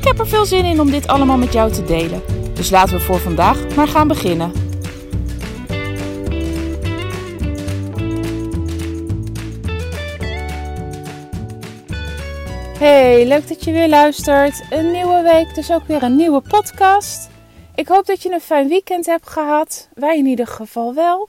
[0.00, 2.22] Ik heb er veel zin in om dit allemaal met jou te delen.
[2.54, 4.52] Dus laten we voor vandaag maar gaan beginnen.
[12.78, 14.64] Hey, leuk dat je weer luistert.
[14.70, 17.28] Een nieuwe week, dus ook weer een nieuwe podcast.
[17.74, 19.88] Ik hoop dat je een fijn weekend hebt gehad.
[19.94, 21.28] Wij in ieder geval wel.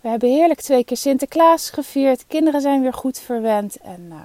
[0.00, 2.24] We hebben heerlijk twee keer Sinterklaas gevierd.
[2.26, 3.76] Kinderen zijn weer goed verwend.
[3.76, 4.16] En uh,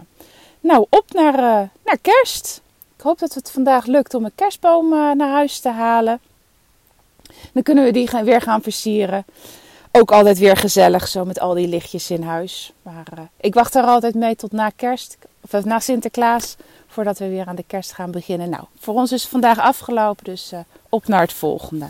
[0.59, 2.61] nou, op naar, uh, naar kerst.
[2.97, 6.19] Ik hoop dat het vandaag lukt om een kerstboom uh, naar huis te halen.
[7.53, 9.25] Dan kunnen we die weer gaan versieren.
[9.91, 12.73] Ook altijd weer gezellig zo met al die lichtjes in huis.
[12.81, 15.17] Maar ik wacht er altijd mee tot na kerst.
[15.51, 16.55] Of na Sinterklaas.
[16.87, 18.49] Voordat we weer aan de kerst gaan beginnen.
[18.49, 20.23] Nou, voor ons is het vandaag afgelopen.
[20.23, 20.51] Dus
[20.89, 21.89] op naar het volgende.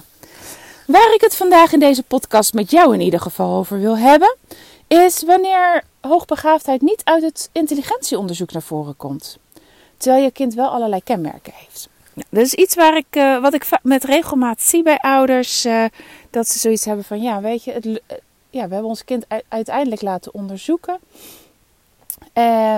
[0.88, 4.36] Waar ik het vandaag in deze podcast met jou in ieder geval over wil hebben,
[4.88, 9.38] is wanneer hoogbegaafdheid niet uit het intelligentieonderzoek naar voren komt.
[9.98, 11.90] Terwijl je kind wel allerlei kenmerken heeft.
[12.14, 15.66] Nou, dat is iets waar ik, uh, wat ik met regelmaat zie bij ouders.
[15.66, 15.86] Uh,
[16.30, 17.96] dat ze zoiets hebben van, ja, weet je, het, uh,
[18.50, 21.00] ja, we hebben ons kind uiteindelijk laten onderzoeken.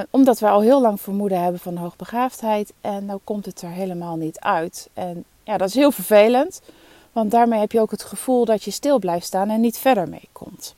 [0.09, 2.73] omdat we al heel lang vermoeden hebben van hoogbegaafdheid.
[2.81, 4.90] En nou komt het er helemaal niet uit.
[4.94, 6.62] En ja, dat is heel vervelend.
[7.12, 10.09] Want daarmee heb je ook het gevoel dat je stil blijft staan en niet verder
[10.09, 10.75] meekomt.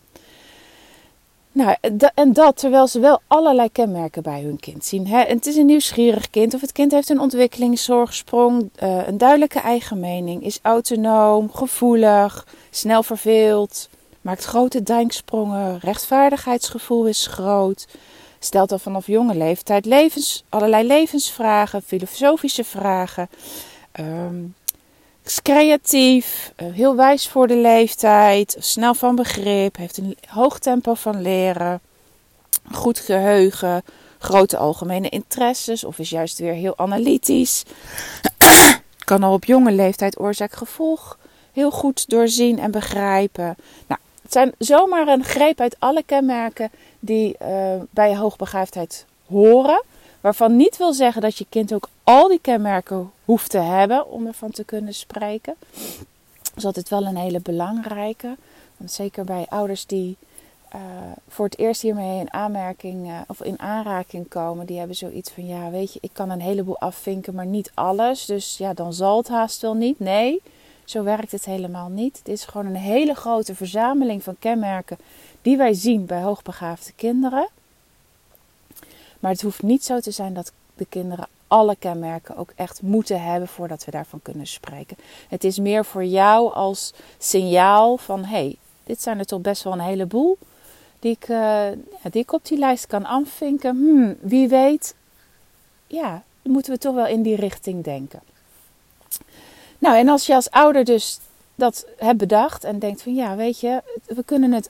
[1.54, 1.76] Nou,
[2.14, 5.08] en dat terwijl ze wel allerlei kenmerken bij hun kind zien.
[5.08, 10.00] Het is een nieuwsgierig kind of het kind heeft een ontwikkelingszorgsprong, eh, een duidelijke eigen
[10.00, 13.90] mening, is autonoom, gevoelig, snel verveeld,
[14.22, 17.88] maakt grote denksprongen, rechtvaardigheidsgevoel is groot,
[18.40, 23.30] stelt al vanaf jonge leeftijd levens, allerlei levensvragen, filosofische vragen.
[24.00, 24.56] Um,
[25.42, 31.22] creatief, eh, heel wijs voor de leeftijd, snel van begrip, heeft een hoog tempo van
[31.22, 31.80] leren,
[32.72, 33.84] goed geheugen,
[34.20, 37.64] grote algemene interesses of is juist weer heel analytisch.
[39.06, 41.18] kan al op jonge leeftijd oorzaak-gevolg
[41.54, 43.56] heel goed doorzien en begrijpen.
[43.88, 49.84] Nou, het zijn zomaar een greep uit alle kenmerken die uh, bij hoogbegaafdheid horen.
[50.22, 54.28] Waarvan niet wil zeggen dat je kind ook al die kenmerken hoeft te hebben om
[54.28, 55.56] ervan te kunnen spreken.
[56.56, 58.36] Dat is wel een hele belangrijke.
[58.86, 60.18] Zeker bij ouders die
[60.76, 60.82] uh,
[61.28, 65.46] voor het eerst hiermee in aanmerking uh, of in aanraking komen, die hebben zoiets van:
[65.48, 68.26] ja, weet je, ik kan een heleboel afvinken, maar niet alles.
[68.26, 70.00] Dus ja, dan zal het haast wel niet.
[70.00, 70.42] Nee,
[70.86, 72.18] zo werkt het helemaal niet.
[72.18, 74.98] Het is gewoon een hele grote verzameling van kenmerken
[75.42, 77.48] die wij zien bij hoogbegaafde kinderen.
[79.20, 83.24] Maar het hoeft niet zo te zijn dat de kinderen alle kenmerken ook echt moeten
[83.24, 84.98] hebben voordat we daarvan kunnen spreken.
[85.30, 89.74] Het is meer voor jou als signaal van hey, dit zijn er toch best wel
[89.74, 90.38] een heleboel
[91.00, 91.64] die ik, uh,
[92.12, 93.76] die ik op die lijst kan afvinken.
[93.76, 94.96] Hmm, wie weet,
[95.88, 98.22] ja, moeten we toch wel in die richting denken.
[99.78, 101.20] Nou, en als je als ouder dus
[101.56, 104.70] dat hebt bedacht en denkt van ja, weet je, we kunnen het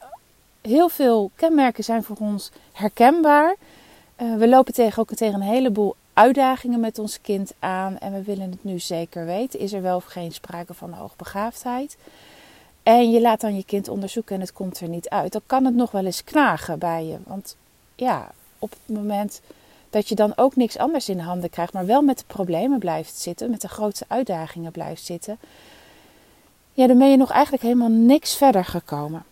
[0.61, 3.55] heel veel kenmerken zijn voor ons herkenbaar.
[4.21, 8.23] Uh, we lopen tegen, ook tegen een heleboel uitdagingen met ons kind aan en we
[8.23, 9.59] willen het nu zeker weten.
[9.59, 11.97] Is er wel of geen sprake van hoogbegaafdheid?
[12.83, 15.31] En je laat dan je kind onderzoeken en het komt er niet uit.
[15.31, 17.17] Dan kan het nog wel eens knagen bij je.
[17.23, 17.55] Want
[17.95, 19.41] ja, op het moment
[19.89, 23.17] dat je dan ook niks anders in handen krijgt, maar wel met de problemen blijft
[23.17, 25.39] zitten, met de grootste uitdagingen blijft zitten,
[26.73, 29.23] ja, dan ben je nog eigenlijk helemaal niks verder gekomen.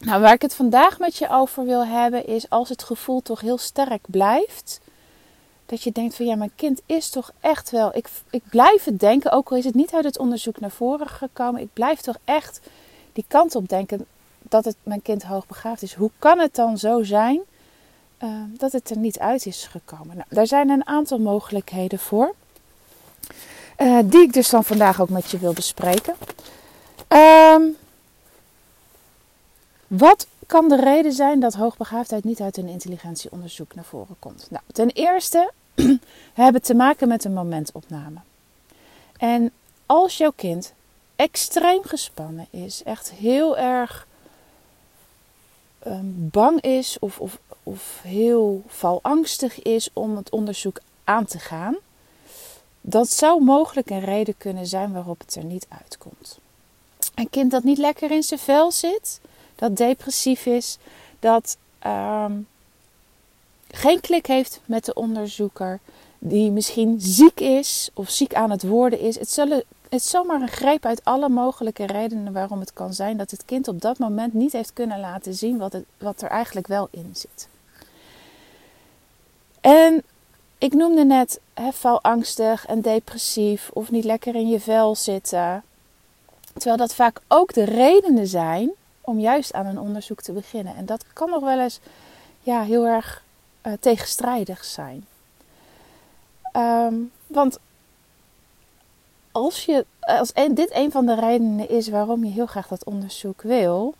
[0.00, 3.40] Nou, waar ik het vandaag met je over wil hebben, is als het gevoel toch
[3.40, 4.80] heel sterk blijft.
[5.66, 7.96] Dat je denkt van ja, mijn kind is toch echt wel.
[7.96, 11.08] Ik, ik blijf het denken, ook al is het niet uit het onderzoek naar voren
[11.08, 11.60] gekomen.
[11.60, 12.60] Ik blijf toch echt
[13.12, 14.06] die kant op denken
[14.42, 15.94] dat het mijn kind hoogbegaafd is.
[15.94, 17.40] Hoe kan het dan zo zijn
[18.22, 20.16] uh, dat het er niet uit is gekomen?
[20.16, 22.34] Nou, daar zijn een aantal mogelijkheden voor.
[23.78, 26.14] Uh, die ik dus dan vandaag ook met je wil bespreken.
[27.08, 27.76] Um,
[29.86, 34.46] wat kan de reden zijn dat hoogbegaafdheid niet uit een intelligentieonderzoek naar voren komt?
[34.50, 35.52] Nou, ten eerste,
[36.34, 38.18] hebben te maken met een momentopname.
[39.16, 39.52] En
[39.86, 40.72] als jouw kind
[41.16, 44.06] extreem gespannen is, echt heel erg
[45.86, 51.76] um, bang is of, of, of heel valangstig is om het onderzoek aan te gaan,
[52.80, 56.38] Dat zou mogelijk een reden kunnen zijn waarop het er niet uitkomt.
[57.14, 59.20] Een kind dat niet lekker in zijn vel zit,
[59.56, 60.78] dat depressief is,
[61.18, 62.32] dat ehm,
[63.70, 65.80] geen klik heeft met de onderzoeker,
[66.18, 69.18] die misschien ziek is of ziek aan het worden is.
[69.18, 73.16] Het, zullen, het is zomaar een greep uit alle mogelijke redenen waarom het kan zijn
[73.16, 76.28] dat het kind op dat moment niet heeft kunnen laten zien wat, het, wat er
[76.28, 77.48] eigenlijk wel in zit.
[79.60, 80.02] En
[80.58, 81.70] ik noemde net he,
[82.66, 85.62] en depressief of niet lekker in je vel zitten.
[86.52, 88.70] Terwijl dat vaak ook de redenen zijn
[89.06, 90.76] om juist aan een onderzoek te beginnen.
[90.76, 91.80] En dat kan nog wel eens
[92.40, 93.22] ja, heel erg
[93.62, 95.06] uh, tegenstrijdig zijn.
[96.56, 97.58] Um, want
[99.32, 103.42] als, je, als dit een van de redenen is waarom je heel graag dat onderzoek
[103.42, 103.94] wil,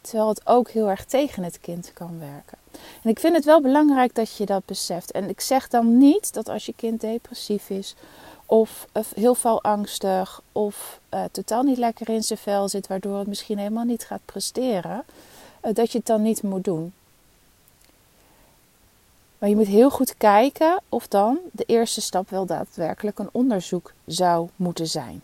[0.00, 2.58] terwijl het ook heel erg tegen het kind kan werken.
[3.02, 5.10] En ik vind het wel belangrijk dat je dat beseft.
[5.10, 7.94] En ik zeg dan niet dat als je kind depressief is,
[8.50, 13.26] of heel veel angstig, of uh, totaal niet lekker in zijn vel zit, waardoor het
[13.26, 15.04] misschien helemaal niet gaat presteren,
[15.64, 16.92] uh, dat je het dan niet moet doen.
[19.38, 23.92] Maar je moet heel goed kijken of dan de eerste stap wel daadwerkelijk een onderzoek
[24.06, 25.22] zou moeten zijn.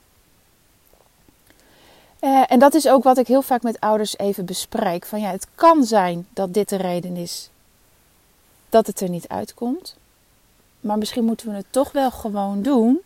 [2.49, 5.07] En dat is ook wat ik heel vaak met ouders even bespreek.
[5.07, 7.51] Van ja, het kan zijn dat dit de reden is
[8.69, 9.97] dat het er niet uitkomt.
[10.81, 13.01] Maar misschien moeten we het toch wel gewoon doen.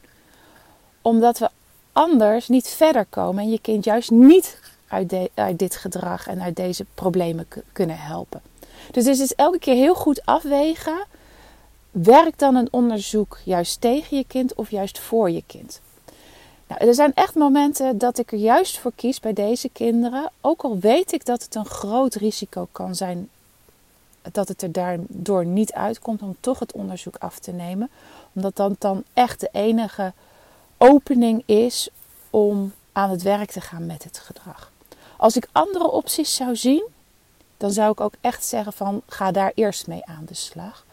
[1.02, 1.48] Omdat we
[1.92, 3.42] anders niet verder komen.
[3.42, 4.58] En je kind juist niet
[4.88, 8.42] uit, uit dit gedrag en uit deze problemen kunnen helpen.
[8.90, 11.04] Dus het is elke keer heel goed afwegen.
[11.90, 15.80] Werkt dan een onderzoek juist tegen je kind of juist voor je kind?
[16.66, 20.30] Nou, er zijn echt momenten dat ik er juist voor kies bij deze kinderen.
[20.40, 23.28] Ook al weet ik dat het een groot risico kan zijn
[24.32, 27.90] dat het er daardoor niet uitkomt om toch het onderzoek af te nemen.
[28.32, 30.12] Omdat dat dan echt de enige
[30.82, 31.88] opening is
[32.30, 34.72] om aan het werk te gaan met het gedrag.
[35.16, 36.84] Als ik andere opties zou zien,
[37.56, 40.84] dan zou ik ook echt zeggen van ga daar eerst mee aan de slag.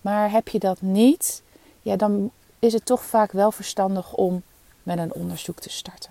[0.00, 1.42] Maar heb je dat niet,
[1.82, 4.42] ja, dan is het toch vaak wel verstandig om
[4.82, 6.10] met een onderzoek te starten.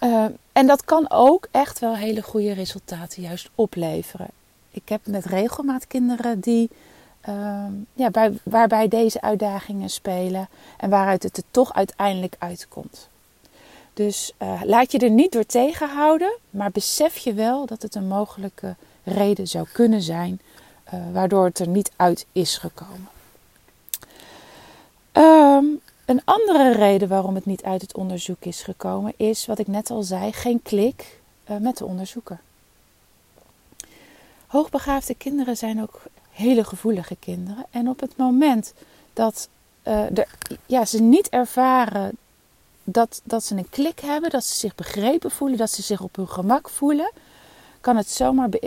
[0.00, 4.28] Uh, en dat kan ook echt wel hele goede resultaten juist opleveren.
[4.70, 6.70] Ik heb met regelmaat kinderen die,
[7.28, 13.08] uh, ja, bij, waarbij deze uitdagingen spelen en waaruit het er toch uiteindelijk uitkomt.
[13.94, 18.08] Dus uh, laat je er niet door tegenhouden, maar besef je wel dat het een
[18.08, 20.40] mogelijke reden zou kunnen zijn
[20.94, 23.08] uh, waardoor het er niet uit is gekomen.
[25.12, 29.66] Um, een andere reden waarom het niet uit het onderzoek is gekomen is, wat ik
[29.66, 31.20] net al zei, geen klik
[31.50, 32.40] uh, met de onderzoeker.
[34.46, 36.02] Hoogbegaafde kinderen zijn ook
[36.40, 37.66] hele gevoelige kinderen.
[37.70, 38.72] En op het moment
[39.12, 39.48] dat
[39.82, 40.26] de,
[40.66, 42.12] ja, ze niet ervaren
[42.84, 46.16] dat, dat ze een klik hebben, dat ze zich begrepen voelen, dat ze zich op
[46.16, 47.10] hun gemak voelen,
[47.80, 48.60] kan het zomaar uh,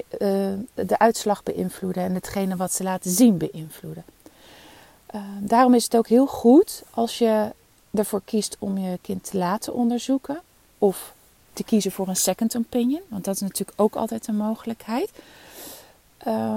[0.73, 4.03] de uitslag beïnvloeden en hetgene wat ze laten zien beïnvloeden.
[5.15, 7.51] Uh, daarom is het ook heel goed als je
[7.93, 10.41] ervoor kiest om je kind te laten onderzoeken
[10.77, 11.13] of
[11.53, 15.09] te kiezen voor een second opinion, want dat is natuurlijk ook altijd een mogelijkheid.
[16.27, 16.55] Uh,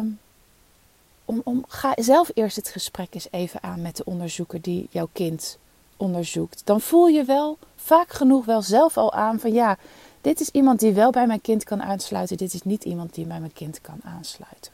[1.26, 5.08] om, om, ga zelf eerst het gesprek eens even aan met de onderzoeker die jouw
[5.12, 5.58] kind
[5.96, 9.78] onderzoekt, dan voel je wel vaak genoeg wel zelf al aan van ja,
[10.20, 13.26] dit is iemand die wel bij mijn kind kan aansluiten, dit is niet iemand die
[13.26, 14.72] bij mijn kind kan aansluiten.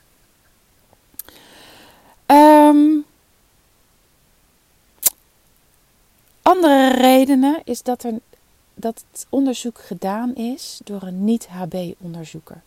[2.26, 3.04] Um,
[6.42, 8.12] andere redenen is dat, er,
[8.74, 12.62] dat het onderzoek gedaan is door een niet-HB-onderzoeker.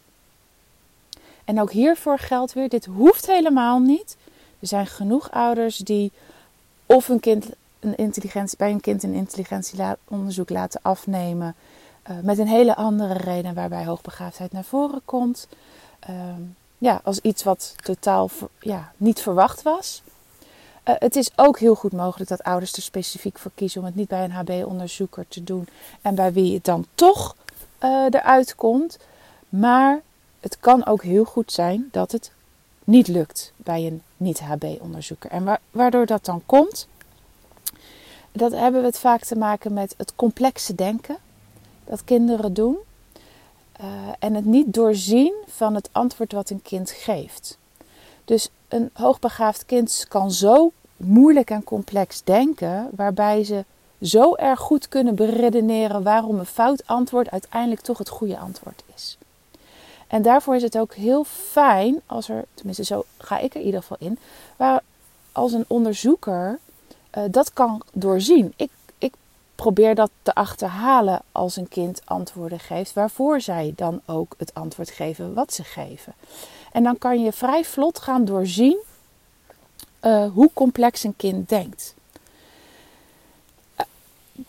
[1.45, 4.17] En ook hiervoor geldt weer, dit hoeft helemaal niet.
[4.59, 6.11] Er zijn genoeg ouders die
[6.85, 7.45] of een kind
[7.85, 11.55] een intelligentie, bij een kind een intelligentieonderzoek laten afnemen.
[12.09, 15.47] Uh, met een hele andere reden waarbij hoogbegaafdheid naar voren komt.
[16.09, 16.15] Uh,
[16.77, 20.03] ja, als iets wat totaal ja, niet verwacht was.
[20.85, 23.95] Uh, het is ook heel goed mogelijk dat ouders er specifiek voor kiezen om het
[23.95, 25.67] niet bij een HB-onderzoeker te doen.
[26.01, 27.35] En bij wie het dan toch
[27.83, 28.97] uh, eruit komt.
[29.49, 30.01] Maar
[30.45, 32.31] het kan ook heel goed zijn dat het
[32.83, 35.29] niet lukt bij een niet-HB-onderzoeker.
[35.29, 36.87] En waardoor dat dan komt,
[38.31, 41.17] dat hebben we het vaak te maken met het complexe denken
[41.83, 42.77] dat kinderen doen.
[43.81, 43.85] Uh,
[44.19, 47.57] en het niet doorzien van het antwoord wat een kind geeft.
[48.25, 53.65] Dus een hoogbegaafd kind kan zo moeilijk en complex denken, waarbij ze
[54.01, 59.17] zo erg goed kunnen beredeneren waarom een fout antwoord uiteindelijk toch het goede antwoord is.
[60.07, 63.65] En daarvoor is het ook heel fijn als er, tenminste zo ga ik er in
[63.65, 64.19] ieder geval in,
[64.55, 64.81] waar
[65.31, 66.59] als een onderzoeker
[67.17, 68.53] uh, dat kan doorzien.
[68.55, 69.13] Ik, ik
[69.55, 74.89] probeer dat te achterhalen als een kind antwoorden geeft, waarvoor zij dan ook het antwoord
[74.89, 76.13] geven wat ze geven.
[76.71, 78.77] En dan kan je vrij vlot gaan doorzien
[80.01, 81.95] uh, hoe complex een kind denkt.
[83.77, 83.85] Uh,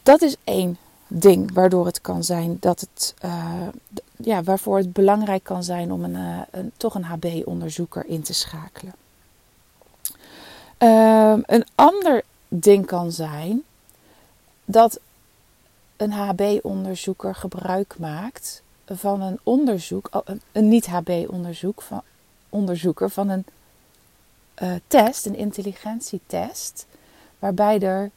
[0.02, 3.68] dat is één ding waardoor het kan zijn dat het, uh,
[4.16, 8.94] ja, waarvoor het belangrijk kan zijn om een, een toch een HB-onderzoeker in te schakelen.
[10.78, 13.62] Ehm, een ander ding kan zijn
[14.64, 15.00] dat
[15.96, 22.02] een HB-onderzoeker gebruik maakt van een onderzoek, oh, een niet-HB-onderzoek van
[22.48, 23.46] onderzoeker van een
[24.62, 26.86] uh, test, een intelligentietest,
[27.38, 28.10] waarbij er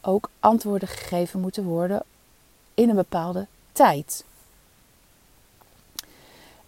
[0.00, 2.02] ook antwoorden gegeven moeten worden
[2.74, 4.24] in een bepaalde tijd.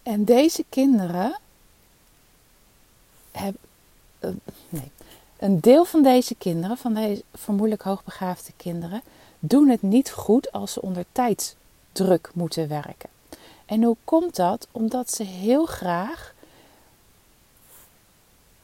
[0.03, 1.39] En deze kinderen
[3.31, 3.61] hebben.
[4.19, 4.29] Uh,
[4.69, 4.91] nee.
[5.37, 9.01] Een deel van deze kinderen, van deze vermoedelijk hoogbegaafde kinderen,
[9.39, 13.09] doen het niet goed als ze onder tijdsdruk moeten werken.
[13.65, 14.67] En hoe komt dat?
[14.71, 16.33] Omdat ze heel graag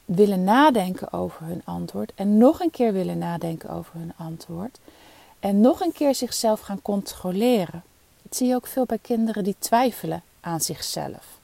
[0.04, 4.78] willen nadenken over hun antwoord en nog een keer willen nadenken over hun antwoord
[5.44, 7.82] en nog een keer zichzelf gaan controleren.
[8.22, 11.38] Dat zie je ook veel bij kinderen die twijfelen aan zichzelf.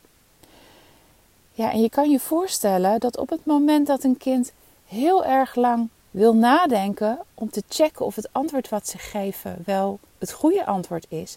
[1.52, 4.52] Ja, en je kan je voorstellen dat op het moment dat een kind
[4.86, 9.98] heel erg lang wil nadenken om te checken of het antwoord wat ze geven wel
[10.18, 11.36] het goede antwoord is,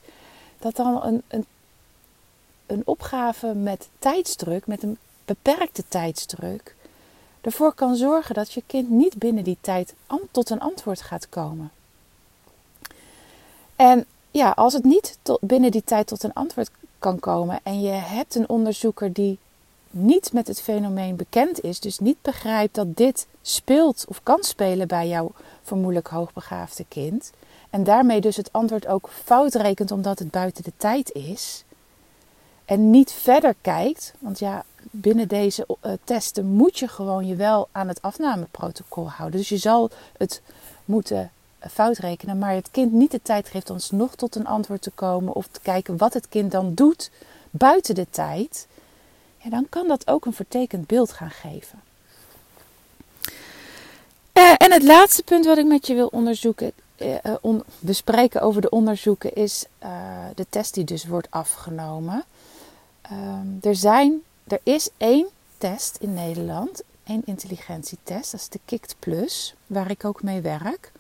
[0.60, 1.46] dat dan een, een,
[2.66, 6.76] een opgave met tijdsdruk, met een beperkte tijdsdruk,
[7.42, 9.94] ervoor kan zorgen dat je kind niet binnen die tijd
[10.32, 11.72] tot een antwoord gaat komen.
[13.76, 17.90] En ja, als het niet binnen die tijd tot een antwoord kan komen en je
[17.92, 19.38] hebt een onderzoeker die
[19.90, 24.88] niet met het fenomeen bekend is, dus niet begrijpt dat dit speelt of kan spelen
[24.88, 25.32] bij jouw
[25.64, 27.32] vermoedelijk hoogbegaafde kind,
[27.70, 31.64] en daarmee dus het antwoord ook fout rekent omdat het buiten de tijd is,
[32.66, 37.68] en niet verder kijkt, want ja, binnen deze uh, testen moet je gewoon je wel
[37.72, 39.40] aan het afnameprotocol houden.
[39.40, 40.42] Dus je zal het
[40.86, 41.32] moeten
[41.72, 44.92] fout rekenen, maar het kind niet de tijd geeft om nog tot een antwoord te
[44.92, 47.12] komen of te kijken wat het kind dan doet
[47.52, 48.68] buiten de tijd,
[49.38, 51.82] ja, dan kan dat ook een vertekend beeld gaan geven.
[54.34, 58.62] Uh, en het laatste punt wat ik met je wil onderzoeken, uh, on, bespreken over
[58.62, 59.66] de onderzoeken, is
[60.36, 62.24] de test die dus wordt afgenomen.
[63.02, 65.28] Ehm, er, zijn, er is één
[65.58, 70.92] test in Nederland, één intelligentietest, dat is de KICT Plus, waar ik ook mee werk.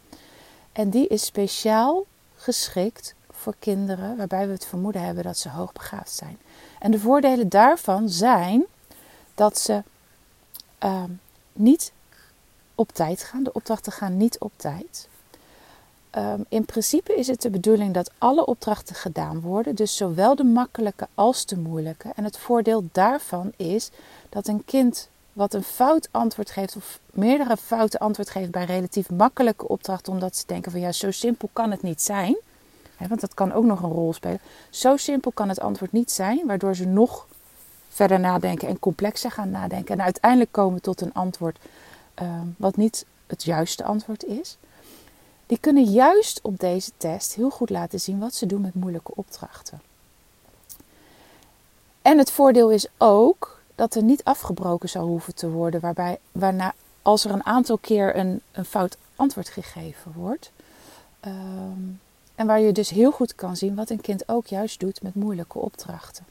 [0.73, 6.11] En die is speciaal geschikt voor kinderen waarbij we het vermoeden hebben dat ze hoogbegaafd
[6.11, 6.37] zijn.
[6.79, 8.63] En de voordelen daarvan zijn
[9.35, 9.83] dat ze
[10.83, 11.03] uh,
[11.53, 11.91] niet
[12.75, 13.43] op tijd gaan.
[13.43, 15.07] De opdrachten gaan niet op tijd.
[16.17, 20.43] Um, in principe is het de bedoeling dat alle opdrachten gedaan worden, dus zowel de
[20.43, 22.11] makkelijke als de moeilijke.
[22.15, 23.89] En het voordeel daarvan is
[24.29, 29.09] dat een kind wat een fout antwoord geeft of meerdere foute antwoord geeft bij relatief
[29.09, 32.37] makkelijke opdrachten, omdat ze denken van ja, zo simpel kan het niet zijn.
[33.07, 34.39] want dat kan ook nog een rol spelen.
[34.69, 37.27] Zo simpel kan het antwoord niet zijn, waardoor ze nog
[37.89, 39.95] verder nadenken en complexer gaan nadenken.
[39.97, 41.57] En uiteindelijk komen tot een antwoord
[42.21, 44.57] uh, wat niet het juiste antwoord is.
[45.45, 49.15] Die kunnen juist op deze test heel goed laten zien wat ze doen met moeilijke
[49.15, 49.81] opdrachten.
[52.01, 56.73] En het voordeel is ook dat er niet afgebroken zal hoeven te worden, waarbij, waarna
[57.01, 60.51] als er een aantal keer een, een fout antwoord gegeven wordt.
[61.25, 61.99] Um,
[62.35, 65.15] en waar je dus heel goed kan zien wat een kind ook juist doet met
[65.15, 66.25] moeilijke opdrachten.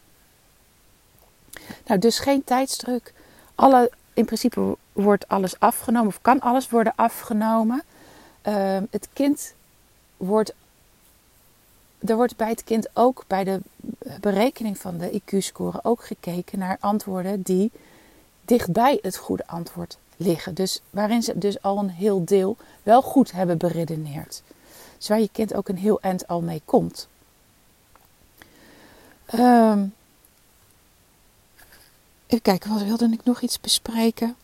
[1.86, 3.12] Nou, dus geen tijdsdruk.
[3.54, 7.82] Alle, in principe wordt alles afgenomen of kan alles worden afgenomen.
[8.48, 9.54] Uh, het kind
[10.16, 10.54] wordt.
[11.98, 13.60] Er wordt bij het kind ook bij de
[14.20, 17.70] berekening van de IQ-score ook gekeken naar antwoorden die
[18.44, 20.54] dichtbij het goede antwoord liggen.
[20.54, 24.42] Dus waarin ze dus al een heel deel wel goed hebben beredeneerd.
[24.98, 27.08] Dus waar je kind ook een heel eind al mee komt.
[29.34, 29.94] Um,
[32.26, 34.36] even kijken, wat wilde ik nog iets bespreken?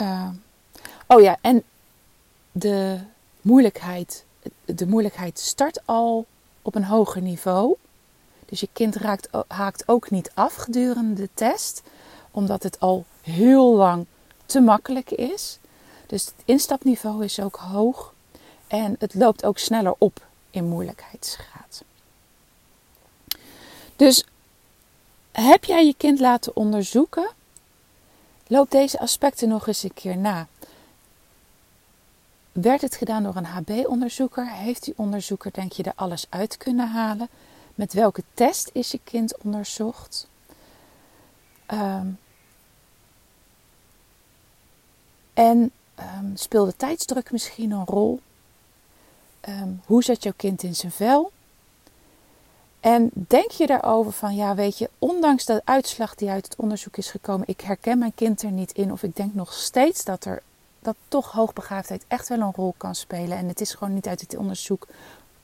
[0.00, 0.28] Uh,
[1.06, 1.62] oh ja, en
[2.52, 2.98] de
[3.40, 4.24] moeilijkheid,
[4.64, 6.26] de moeilijkheid start al
[6.62, 7.76] op een hoger niveau.
[8.46, 11.82] Dus je kind raakt, haakt ook niet af gedurende de test,
[12.30, 14.06] omdat het al heel lang
[14.46, 15.58] te makkelijk is.
[16.06, 18.14] Dus het instapniveau is ook hoog
[18.66, 21.84] en het loopt ook sneller op in moeilijkheidsgraad.
[23.96, 24.24] Dus
[25.32, 27.30] heb jij je kind laten onderzoeken?
[28.46, 30.46] Loop deze aspecten nog eens een keer na.
[32.52, 34.50] werd het gedaan door een HB-onderzoeker?
[34.50, 37.28] Heeft die onderzoeker, denk je, er alles uit kunnen halen?
[37.76, 40.28] Met welke test is je kind onderzocht?
[41.72, 42.18] Um,
[45.34, 48.20] en um, speelde tijdsdruk misschien een rol?
[49.48, 51.32] Um, hoe zet jouw kind in zijn vel?
[52.80, 56.96] En denk je daarover van, ja, weet je, ondanks de uitslag die uit het onderzoek
[56.96, 60.24] is gekomen, ik herken mijn kind er niet in, of ik denk nog steeds dat
[60.24, 60.42] er
[60.80, 63.38] dat toch hoogbegaafdheid echt wel een rol kan spelen.
[63.38, 64.86] En het is gewoon niet uit het onderzoek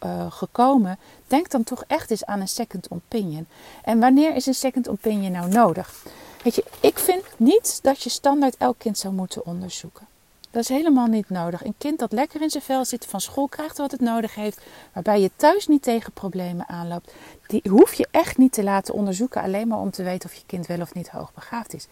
[0.04, 0.98] uh, gekomen.
[1.26, 3.46] Denk dan toch echt eens aan een second opinion.
[3.84, 6.04] En wanneer is een second opinion nou nodig?
[6.42, 10.06] Weet je, ik vind niet dat je standaard elk kind zou moeten onderzoeken.
[10.50, 11.64] Dat is helemaal niet nodig.
[11.64, 14.60] Een kind dat lekker in zijn vel zit, van school krijgt wat het nodig heeft,
[14.92, 17.12] waarbij je thuis niet tegen problemen aanloopt,
[17.46, 20.42] die hoef je echt niet te laten onderzoeken, alleen maar om te weten of je
[20.46, 21.86] kind wel of niet hoogbegaafd is.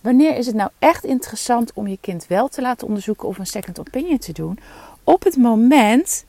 [0.00, 3.46] Wanneer is het nou echt interessant om je kind wel te laten onderzoeken of een
[3.46, 4.58] second opinion te doen?
[5.04, 6.24] Op het moment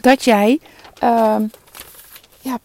[0.00, 0.60] dat jij
[1.02, 1.36] uh,
[2.40, 2.58] ja,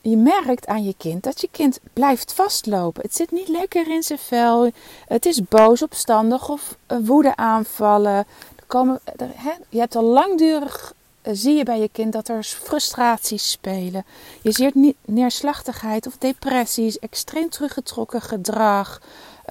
[0.00, 3.02] je merkt aan je kind dat je kind blijft vastlopen.
[3.02, 4.70] Het zit niet lekker in zijn vel.
[5.06, 8.16] Het is boos, opstandig of woede aanvallen.
[8.56, 9.30] Er komen, er,
[9.68, 14.04] je hebt al langdurig eh, zie je bij je kind dat er frustraties spelen.
[14.40, 19.00] Je ziet neerslachtigheid of depressies, extreem teruggetrokken gedrag.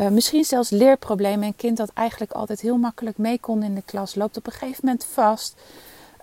[0.02, 1.48] Uh, misschien zelfs leerproblemen.
[1.48, 4.52] Een kind dat eigenlijk altijd heel makkelijk mee kon in de klas, loopt op een
[4.52, 5.56] gegeven moment vast.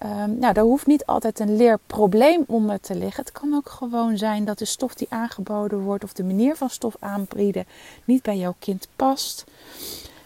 [0.03, 3.25] Um, nou, daar hoeft niet altijd een leerprobleem onder te liggen.
[3.25, 6.71] Het kan ook gewoon zijn dat de stof die aangeboden wordt of de manier van
[6.71, 7.67] stof aanbieden
[8.05, 9.45] niet bij jouw kind past.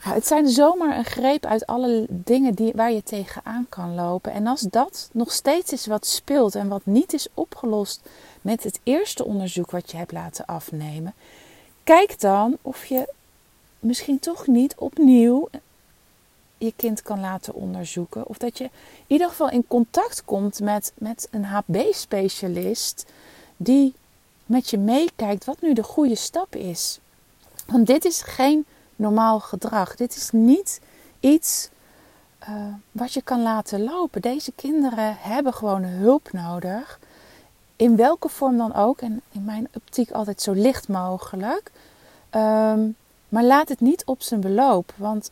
[0.05, 4.33] Ja, het zijn zomaar een greep uit alle dingen die, waar je tegenaan kan lopen.
[4.33, 8.01] En als dat nog steeds is wat speelt en wat niet is opgelost
[8.41, 11.15] met het eerste onderzoek wat je hebt laten afnemen,
[11.85, 13.09] kijk dan of je
[13.83, 15.49] misschien toch niet opnieuw
[16.59, 18.27] je kind kan laten onderzoeken.
[18.27, 18.71] Of dat je in
[19.07, 23.07] ieder geval in contact komt met, met een HB-specialist
[23.57, 23.95] die
[24.47, 27.01] met je meekijkt wat nu de goede stap is.
[27.67, 28.65] Want dit is geen
[28.97, 29.97] normaal gedrag.
[29.97, 30.81] Dit is niet
[31.21, 31.69] iets
[32.49, 32.49] uh,
[32.93, 34.21] wat je kan laten lopen.
[34.21, 36.99] Deze kinderen hebben gewoon hulp nodig.
[37.77, 39.01] In welke vorm dan ook.
[39.01, 41.71] En in mijn optiek altijd zo licht mogelijk.
[42.31, 42.97] Um,
[43.33, 44.93] maar laat het niet op zijn beloop.
[44.97, 45.31] Want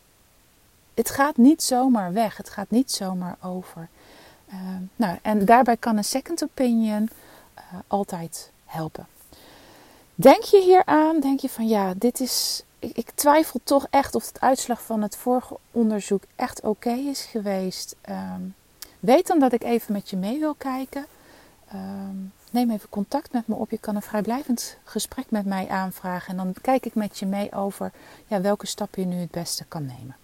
[0.94, 2.36] het gaat niet zomaar weg.
[2.36, 3.88] Het gaat niet zomaar over.
[4.48, 4.54] Uh,
[4.96, 7.10] nou, en daarbij kan een second opinion
[7.58, 9.06] uh, altijd helpen.
[10.14, 11.20] Denk je hier aan?
[11.20, 15.16] Denk je van ja, dit is ik, twijfel toch echt of het uitslag van het
[15.16, 17.96] vorige onderzoek echt oké is geweest.
[18.08, 18.54] Um,
[19.00, 21.06] weet dan dat ik even met je mee wil kijken.
[21.74, 23.70] Um, neem even contact met me op.
[23.70, 26.30] Je kan een vrijblijvend gesprek met mij aanvragen.
[26.30, 27.92] En dan kijk ik met je mee over
[28.26, 30.16] ja, welke stap je nu het beste kan nemen.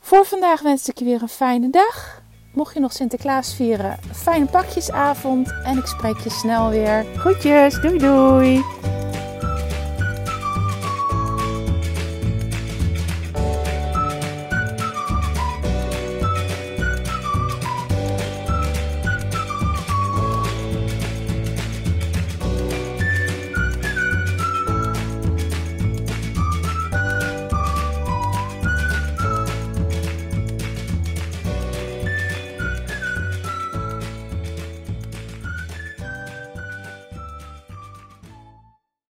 [0.00, 2.22] Voor vandaag wens ik je weer een fijne dag.
[2.52, 5.52] Mocht je nog Sinterklaas vieren, fijne pakjesavond.
[5.64, 7.04] En ik spreek je snel weer.
[7.16, 8.93] Groetjes, doei doei.